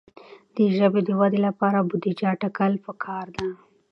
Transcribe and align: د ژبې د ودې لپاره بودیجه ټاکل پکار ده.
د 0.55 0.57
ژبې 0.75 1.01
د 1.07 1.09
ودې 1.19 1.39
لپاره 1.47 1.77
بودیجه 1.89 2.29
ټاکل 2.41 2.73
پکار 2.85 3.25
ده. 3.35 3.47